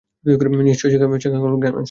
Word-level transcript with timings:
নিশ্চয়ই 0.63 0.91
ছ্যাঁকা 0.93 1.07
খাওয়া 1.35 1.51
গান 1.55 1.71
শুনছে। 1.71 1.79